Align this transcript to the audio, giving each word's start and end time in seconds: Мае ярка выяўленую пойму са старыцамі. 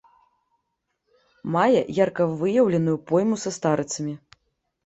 Мае 1.55 1.81
ярка 2.03 2.23
выяўленую 2.39 2.97
пойму 3.13 3.35
са 3.45 3.55
старыцамі. 3.59 4.13